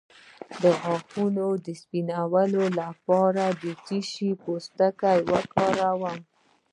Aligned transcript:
د 0.61 0.63
غاښونو 0.81 1.47
د 1.65 1.67
سپینولو 1.81 2.63
لپاره 2.81 3.43
د 3.61 3.63
څه 3.85 3.97
شي 4.11 4.29
پوستکی 4.43 5.17
وکاروم؟ 5.31 6.19